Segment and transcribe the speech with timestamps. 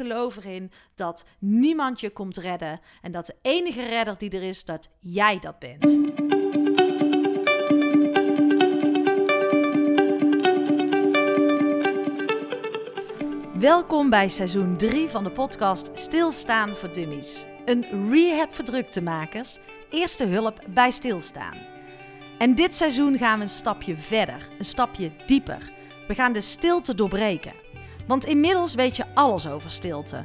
[0.00, 4.64] geloof erin dat niemand je komt redden en dat de enige redder die er is,
[4.64, 5.98] dat jij dat bent.
[13.58, 17.46] Welkom bij seizoen 3 van de podcast Stilstaan voor Dummies.
[17.64, 19.58] Een rehab voor druktemakers,
[19.90, 21.58] eerste hulp bij stilstaan.
[22.38, 25.72] En dit seizoen gaan we een stapje verder, een stapje dieper.
[26.08, 27.52] We gaan de stilte doorbreken.
[28.06, 30.24] Want inmiddels weet je alles over stilte.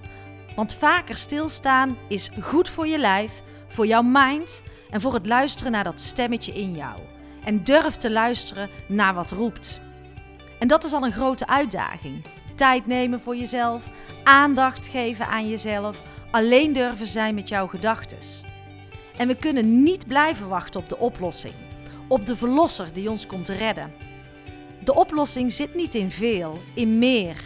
[0.55, 5.71] Want vaker stilstaan is goed voor je lijf, voor jouw mind en voor het luisteren
[5.71, 6.99] naar dat stemmetje in jou.
[7.43, 9.79] En durf te luisteren naar wat roept.
[10.59, 12.25] En dat is al een grote uitdaging.
[12.55, 13.89] Tijd nemen voor jezelf,
[14.23, 18.17] aandacht geven aan jezelf, alleen durven zijn met jouw gedachten.
[19.17, 21.53] En we kunnen niet blijven wachten op de oplossing,
[22.07, 23.93] op de verlosser die ons komt redden.
[24.83, 27.37] De oplossing zit niet in veel, in meer,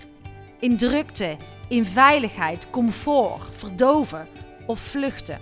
[0.59, 1.37] in drukte,
[1.67, 4.27] in veiligheid, comfort, verdoven
[4.65, 5.39] of vluchten.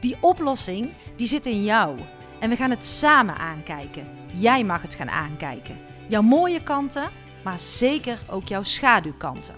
[0.00, 1.98] Die oplossing die zit in jou
[2.40, 4.06] en we gaan het samen aankijken.
[4.34, 5.78] Jij mag het gaan aankijken.
[6.08, 7.10] Jouw mooie kanten,
[7.44, 9.54] maar zeker ook jouw schaduwkanten.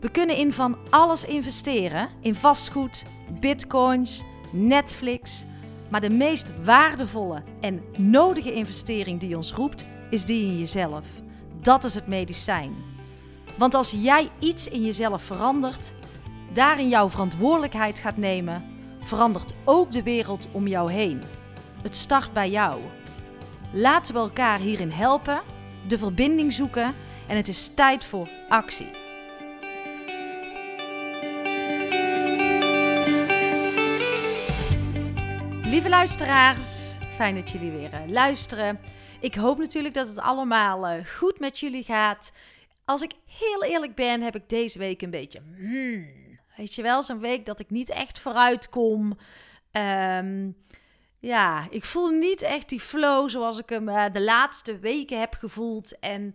[0.00, 3.02] We kunnen in van alles investeren: in vastgoed,
[3.40, 5.44] bitcoins, Netflix.
[5.88, 11.04] Maar de meest waardevolle en nodige investering die ons roept, is die in jezelf.
[11.60, 12.74] Dat is het medicijn.
[13.58, 15.92] Want als jij iets in jezelf verandert,
[16.52, 18.64] daarin jouw verantwoordelijkheid gaat nemen,
[19.00, 21.22] verandert ook de wereld om jou heen.
[21.82, 22.80] Het start bij jou.
[23.72, 25.40] Laten we elkaar hierin helpen,
[25.88, 26.94] de verbinding zoeken
[27.26, 28.90] en het is tijd voor actie.
[35.62, 38.80] Lieve luisteraars, fijn dat jullie weer uh, luisteren.
[39.20, 42.32] Ik hoop natuurlijk dat het allemaal uh, goed met jullie gaat.
[42.88, 45.40] Als ik heel eerlijk ben, heb ik deze week een beetje.
[45.56, 46.06] Hmm,
[46.56, 49.18] weet je wel, zo'n week dat ik niet echt vooruit kom.
[49.72, 50.56] Um,
[51.18, 55.34] ja, ik voel niet echt die flow zoals ik hem uh, de laatste weken heb
[55.34, 55.98] gevoeld.
[55.98, 56.34] En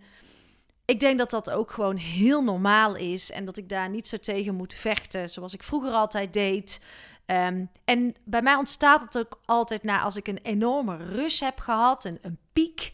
[0.86, 3.32] ik denk dat dat ook gewoon heel normaal is.
[3.32, 6.80] En dat ik daar niet zo tegen moet vechten zoals ik vroeger altijd deed.
[7.26, 11.60] Um, en bij mij ontstaat het ook altijd na als ik een enorme rush heb
[11.60, 12.92] gehad, een, een piek.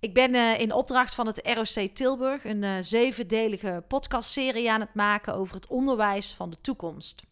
[0.00, 4.94] Ik ben uh, in opdracht van het ROC Tilburg een uh, zevendelige podcastserie aan het
[4.94, 7.22] maken over het onderwijs van de toekomst.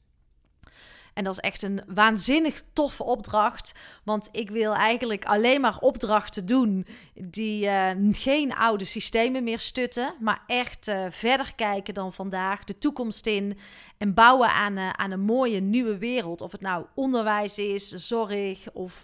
[1.14, 3.72] En dat is echt een waanzinnig toffe opdracht.
[4.04, 10.14] Want ik wil eigenlijk alleen maar opdrachten doen die uh, geen oude systemen meer stutten.
[10.20, 13.58] Maar echt verder kijken dan vandaag, de toekomst in.
[13.98, 16.40] En bouwen aan, aan een mooie nieuwe wereld.
[16.40, 19.02] Of het nou onderwijs is, zorg of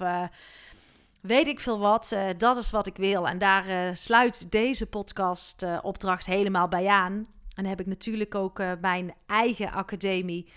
[1.22, 2.16] weet ik veel wat.
[2.36, 3.28] dat is wat ik wil.
[3.28, 7.12] En daar sluit deze podcast opdracht helemaal bij aan.
[7.12, 10.48] En dan heb ik natuurlijk ook mijn eigen academie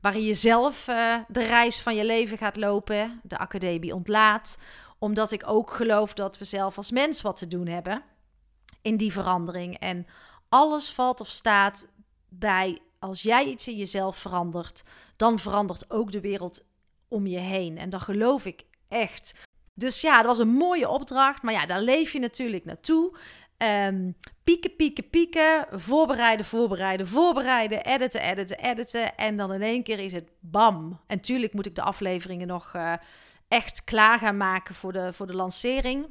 [0.00, 0.84] waarin je zelf
[1.28, 4.58] de reis van je leven gaat lopen, de academie ontlaat.
[4.98, 8.02] Omdat ik ook geloof dat we zelf als mens wat te doen hebben
[8.82, 9.78] in die verandering.
[9.78, 10.06] En
[10.48, 11.88] alles valt of staat
[12.28, 14.82] bij als jij iets in jezelf verandert,
[15.16, 16.64] dan verandert ook de wereld
[17.08, 17.78] om je heen.
[17.78, 19.34] En dat geloof ik echt.
[19.74, 21.42] Dus ja, dat was een mooie opdracht.
[21.42, 23.16] Maar ja, daar leef je natuurlijk naartoe.
[23.58, 25.66] Um, pieken, pieken, pieken.
[25.70, 27.84] Voorbereiden, voorbereiden, voorbereiden.
[27.84, 29.16] Editen, editen, editen.
[29.16, 31.00] En dan in één keer is het bam.
[31.06, 32.92] En tuurlijk moet ik de afleveringen nog uh,
[33.48, 36.06] echt klaar gaan maken voor de, voor de lancering.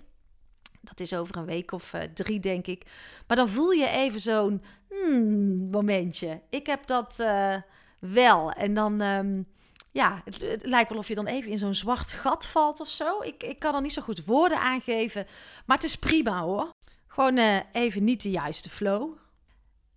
[0.82, 2.86] Dat is over een week of uh, drie, denk ik.
[3.28, 6.42] Maar dan voel je even zo'n hmm, momentje.
[6.50, 7.56] Ik heb dat uh,
[8.00, 8.52] wel.
[8.52, 9.02] En dan.
[9.02, 9.48] Um,
[9.92, 13.22] ja, het, lijkt wel of je dan even in zo'n zwart gat valt of zo.
[13.22, 15.28] Ik, ik kan er niet zo goed woorden aan geven.
[15.66, 16.70] Maar het is prima hoor.
[17.08, 19.18] Gewoon uh, even niet de juiste flow.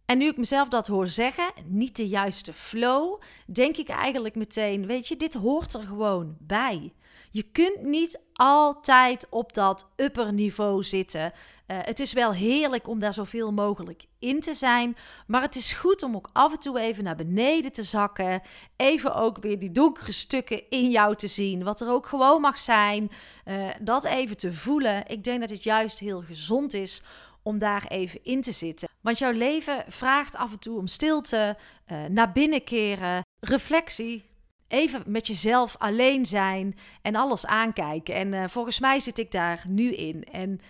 [0.07, 4.87] En nu ik mezelf dat hoor zeggen, niet de juiste flow, denk ik eigenlijk meteen:
[4.87, 6.93] weet je, dit hoort er gewoon bij.
[7.35, 11.33] Je kunt niet altijd op dat upper niveau zitten.
[11.67, 14.97] Uh, het is wel heerlijk om daar zoveel mogelijk in te zijn.
[15.27, 18.43] Maar het is goed om ook af en toe even naar beneden te zakken.
[18.77, 21.65] Even ook weer die donkere stukken in jou te zien.
[21.65, 23.11] Wat er ook gewoon mag zijn.
[23.45, 25.07] Uh, dat even te voelen.
[25.07, 27.03] Ik denk dat het juist heel gezond is
[27.43, 28.89] om daar even in te zitten.
[29.01, 31.57] Want jouw leven vraagt af en toe om stilte,
[31.93, 34.33] uh, naar binnen keren, reflectie.
[34.69, 38.15] Even met jezelf alleen zijn en alles aankijken.
[38.15, 40.25] En uh, volgens mij zit ik daar nu in.
[40.25, 40.61] En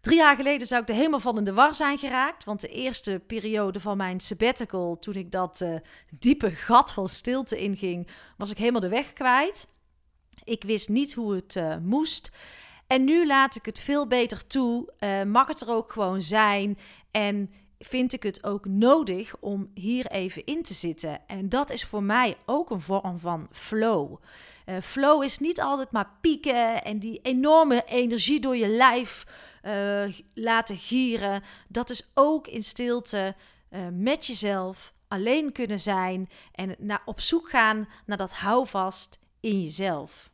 [0.00, 2.44] drie jaar geleden zou ik er helemaal van in de war zijn geraakt.
[2.44, 5.74] Want de eerste periode van mijn sabbatical, toen ik dat uh,
[6.18, 9.66] diepe gat van stilte inging, was ik helemaal de weg kwijt.
[10.44, 12.30] Ik wist niet hoe het uh, moest.
[12.86, 14.92] En nu laat ik het veel beter toe.
[15.26, 16.78] Mag het er ook gewoon zijn.
[17.10, 17.50] En
[17.82, 21.20] vind ik het ook nodig om hier even in te zitten.
[21.26, 24.16] En dat is voor mij ook een vorm van flow.
[24.66, 29.26] Uh, flow is niet altijd maar pieken en die enorme energie door je lijf
[29.62, 31.42] uh, laten gieren.
[31.68, 33.34] Dat is ook in stilte
[33.70, 39.62] uh, met jezelf alleen kunnen zijn en naar, op zoek gaan naar dat houvast in
[39.62, 40.30] jezelf.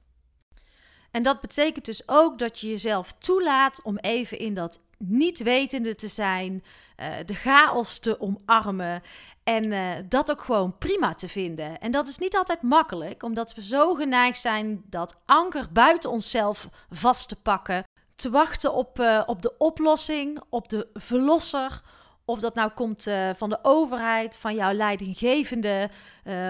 [1.11, 5.95] En dat betekent dus ook dat je jezelf toelaat om even in dat niet wetende
[5.95, 6.65] te zijn,
[6.97, 9.03] uh, de chaos te omarmen
[9.45, 11.79] en uh, dat ook gewoon prima te vinden.
[11.79, 16.69] En dat is niet altijd makkelijk, omdat we zo geneigd zijn dat anker buiten onszelf
[16.91, 17.85] vast te pakken,
[18.15, 21.83] te wachten op, uh, op de oplossing, op de verlosser.
[22.25, 23.07] Of dat nou komt
[23.37, 25.91] van de overheid, van jouw leidinggevende,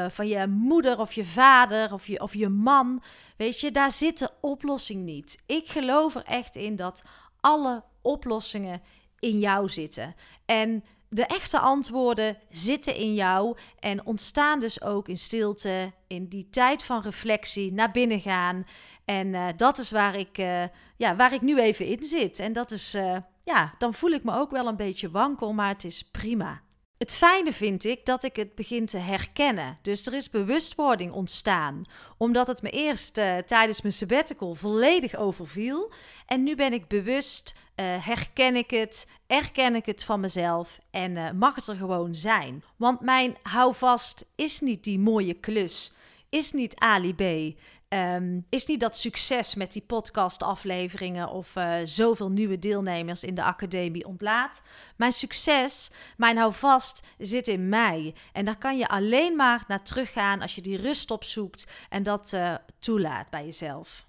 [0.08, 3.02] van je moeder of je vader of je, of je man.
[3.36, 5.42] Weet je, daar zit de oplossing niet.
[5.46, 7.02] Ik geloof er echt in dat
[7.40, 8.82] alle oplossingen
[9.18, 10.14] in jou zitten.
[10.44, 16.48] En de echte antwoorden zitten in jou en ontstaan dus ook in stilte, in die
[16.50, 18.66] tijd van reflectie, naar binnen gaan.
[19.04, 20.62] En uh, dat is waar ik, uh,
[20.96, 22.38] ja, waar ik nu even in zit.
[22.38, 25.68] En dat is, uh, ja, dan voel ik me ook wel een beetje wankel, maar
[25.68, 26.60] het is prima.
[26.98, 29.78] Het fijne vind ik dat ik het begin te herkennen.
[29.82, 31.82] Dus er is bewustwording ontstaan.
[32.16, 35.92] Omdat het me eerst uh, tijdens mijn sabbatical volledig overviel.
[36.26, 41.16] En nu ben ik bewust, uh, herken ik het, erken ik het van mezelf en
[41.16, 42.64] uh, mag het er gewoon zijn.
[42.76, 45.94] Want mijn houvast is niet die mooie klus,
[46.28, 47.56] is niet Ali B.
[47.88, 53.42] Um, is niet dat succes met die podcastafleveringen of uh, zoveel nieuwe deelnemers in de
[53.42, 54.62] academie ontlaat.
[54.96, 58.14] Mijn succes, mijn houvast, zit in mij.
[58.32, 62.32] En daar kan je alleen maar naar teruggaan als je die rust opzoekt en dat
[62.32, 64.06] uh, toelaat bij jezelf.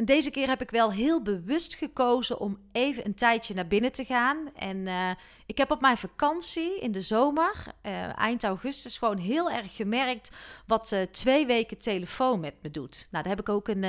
[0.00, 3.92] En deze keer heb ik wel heel bewust gekozen om even een tijdje naar binnen
[3.92, 4.50] te gaan.
[4.54, 5.10] En uh,
[5.46, 7.54] ik heb op mijn vakantie in de zomer,
[7.86, 10.30] uh, eind augustus, gewoon heel erg gemerkt
[10.66, 13.06] wat uh, twee weken telefoon met me doet.
[13.10, 13.82] Nou, daar heb ik ook een,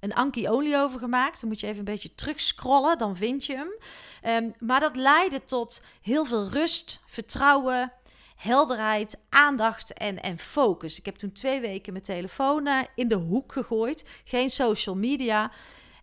[0.00, 1.40] een Anki Olie over gemaakt.
[1.40, 3.72] Dan moet je even een beetje terugscrollen, dan vind je hem.
[4.44, 7.92] Um, maar dat leidde tot heel veel rust, vertrouwen,
[8.38, 10.98] helderheid, aandacht en, en focus.
[10.98, 14.04] Ik heb toen twee weken mijn telefoon uh, in de hoek gegooid.
[14.24, 15.50] Geen social media.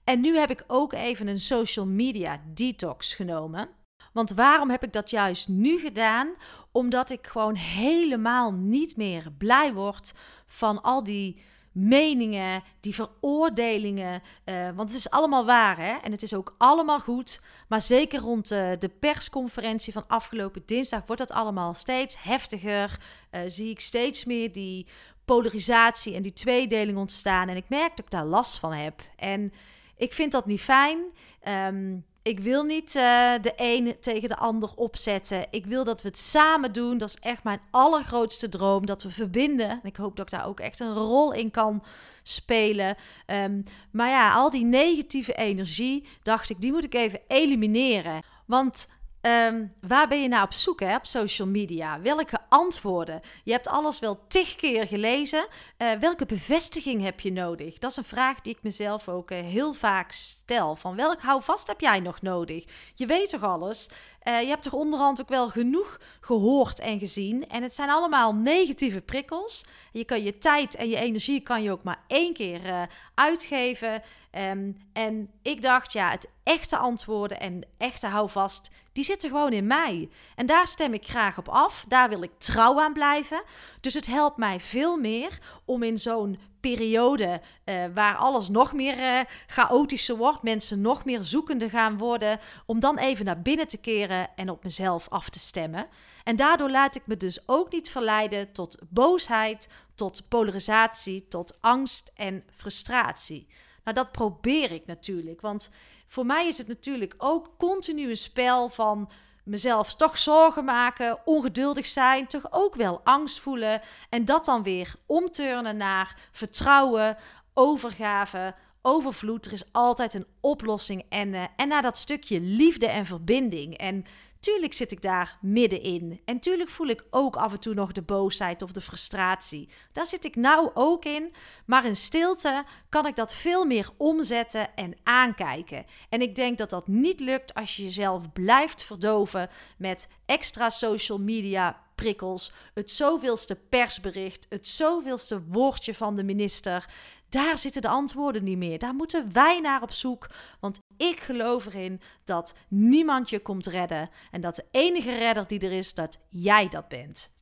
[0.03, 3.69] En nu heb ik ook even een social media detox genomen.
[4.13, 6.35] Want waarom heb ik dat juist nu gedaan?
[6.71, 10.13] Omdat ik gewoon helemaal niet meer blij word
[10.45, 11.41] van al die
[11.75, 14.21] meningen, die veroordelingen.
[14.45, 15.95] Uh, want het is allemaal waar hè?
[16.03, 17.41] en het is ook allemaal goed.
[17.67, 22.99] Maar zeker rond uh, de persconferentie van afgelopen dinsdag wordt dat allemaal steeds heftiger.
[23.31, 24.87] Uh, zie ik steeds meer die
[25.25, 27.49] polarisatie en die tweedeling ontstaan.
[27.49, 29.01] En ik merk dat ik daar last van heb.
[29.15, 29.53] En
[29.97, 30.99] ik vind dat niet fijn.
[31.47, 35.47] Um, ik wil niet uh, de een tegen de ander opzetten.
[35.49, 36.97] Ik wil dat we het samen doen.
[36.97, 38.85] Dat is echt mijn allergrootste droom.
[38.85, 39.69] Dat we verbinden.
[39.69, 41.83] En ik hoop dat ik daar ook echt een rol in kan
[42.23, 42.95] spelen.
[43.27, 48.21] Um, maar ja, al die negatieve energie, dacht ik, die moet ik even elimineren.
[48.45, 48.87] Want
[49.25, 52.01] Um, waar ben je nou op zoek hè, op social media?
[52.01, 53.21] Welke antwoorden?
[53.43, 55.47] Je hebt alles wel tig keer gelezen.
[55.77, 57.77] Uh, welke bevestiging heb je nodig?
[57.77, 60.75] Dat is een vraag die ik mezelf ook uh, heel vaak stel.
[60.75, 62.63] Van welk houvast heb jij nog nodig?
[62.95, 63.89] Je weet toch alles?
[64.27, 67.47] Uh, je hebt toch onderhand ook wel genoeg gehoord en gezien.
[67.49, 69.65] En het zijn allemaal negatieve prikkels.
[69.91, 74.01] Je kan je tijd en je energie kan je ook maar één keer uitgeven.
[74.37, 79.67] Um, en ik dacht, ja, het echte antwoorden en echte houvast, die zitten gewoon in
[79.67, 80.09] mij.
[80.35, 81.85] En daar stem ik graag op af.
[81.87, 83.43] Daar wil ik trouw aan blijven.
[83.81, 86.39] Dus het helpt mij veel meer om in zo'n
[86.73, 92.39] periode uh, waar alles nog meer uh, chaotischer wordt, mensen nog meer zoekende gaan worden,
[92.65, 95.87] om dan even naar binnen te keren en op mezelf af te stemmen.
[96.23, 102.11] En daardoor laat ik me dus ook niet verleiden tot boosheid, tot polarisatie, tot angst
[102.15, 103.47] en frustratie.
[103.83, 105.41] Nou, dat probeer ik natuurlijk.
[105.41, 105.69] Want
[106.07, 109.09] voor mij is het natuurlijk ook continu een spel van
[109.45, 113.81] mezelf toch zorgen maken, ongeduldig zijn, toch ook wel angst voelen.
[114.09, 117.17] En dat dan weer omturnen naar vertrouwen,
[117.53, 119.45] overgave, overvloed.
[119.45, 121.05] Er is altijd een oplossing.
[121.09, 123.77] En, uh, en naar dat stukje liefde en verbinding.
[123.77, 124.05] En
[124.45, 126.21] Tuurlijk zit ik daar middenin.
[126.25, 129.69] En tuurlijk voel ik ook af en toe nog de boosheid of de frustratie.
[129.91, 131.33] Daar zit ik nou ook in.
[131.65, 135.85] Maar in stilte kan ik dat veel meer omzetten en aankijken.
[136.09, 141.19] En ik denk dat dat niet lukt als je jezelf blijft verdoven met extra social
[141.19, 146.89] media prikkels, het zoveelste persbericht, het zoveelste woordje van de minister.
[147.29, 148.79] Daar zitten de antwoorden niet meer.
[148.79, 150.29] Daar moeten wij naar op zoek.
[150.59, 154.09] Want ik geloof erin dat niemand je komt redden.
[154.31, 157.33] En dat de enige redder die er is, dat jij dat bent.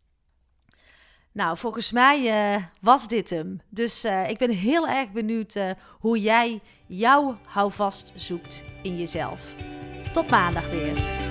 [1.31, 3.61] Nou, volgens mij uh, was dit hem.
[3.69, 9.55] Dus uh, ik ben heel erg benieuwd uh, hoe jij jouw houvast zoekt in jezelf.
[10.11, 11.21] Tot maandag weer.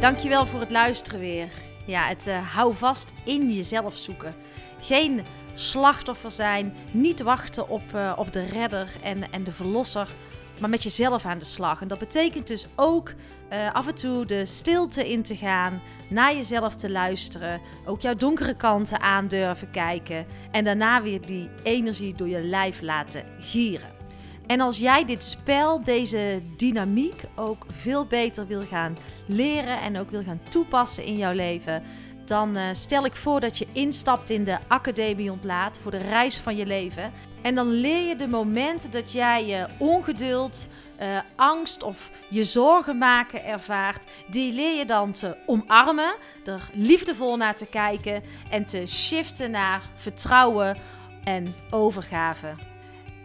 [0.00, 1.71] Dankjewel voor het luisteren weer.
[1.84, 4.34] Ja, het hou vast in jezelf zoeken.
[4.80, 5.22] Geen
[5.54, 7.82] slachtoffer zijn, niet wachten op,
[8.16, 10.08] op de redder en, en de verlosser
[10.62, 11.80] maar met jezelf aan de slag.
[11.80, 13.12] En dat betekent dus ook
[13.52, 18.14] uh, af en toe de stilte in te gaan, naar jezelf te luisteren, ook jouw
[18.14, 24.01] donkere kanten aan durven kijken en daarna weer die energie door je lijf laten gieren.
[24.52, 30.10] En als jij dit spel, deze dynamiek ook veel beter wil gaan leren en ook
[30.10, 31.82] wil gaan toepassen in jouw leven,
[32.24, 36.38] dan uh, stel ik voor dat je instapt in de Academie Ontlaat voor de reis
[36.38, 37.12] van je leven.
[37.42, 40.68] En dan leer je de momenten dat jij je ongeduld,
[41.00, 47.36] uh, angst of je zorgen maken ervaart, die leer je dan te omarmen, er liefdevol
[47.36, 50.76] naar te kijken en te shiften naar vertrouwen
[51.24, 52.71] en overgave.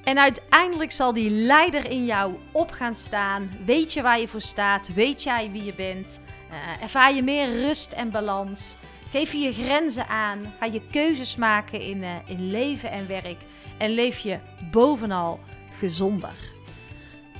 [0.07, 3.49] En uiteindelijk zal die leider in jou op gaan staan.
[3.65, 4.93] Weet je waar je voor staat?
[4.93, 6.21] Weet jij wie je bent?
[6.51, 8.75] Uh, ervaar je meer rust en balans?
[9.09, 10.53] Geef je je grenzen aan.
[10.59, 13.37] Ga je keuzes maken in, uh, in leven en werk.
[13.77, 14.39] En leef je
[14.71, 15.39] bovenal
[15.79, 16.35] gezonder.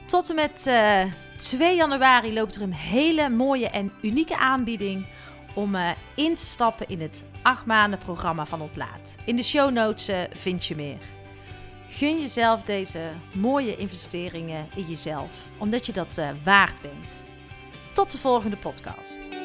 [0.05, 5.05] Tot en met uh, eh, 2 januari loopt er een hele mooie en unieke aanbieding
[5.53, 5.75] om
[6.15, 9.15] in te stappen in het 8 maanden programma van Ontlaat.
[9.25, 11.16] In de show notes vind je meer.
[11.89, 16.13] Gun jezelf deze mooie investeringen in jezelf, omdat je dat
[16.43, 17.11] waard bent.
[17.93, 19.36] Tot de volgende podcast.